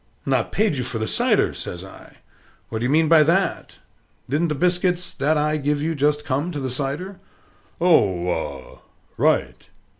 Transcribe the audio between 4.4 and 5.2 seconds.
the biscuits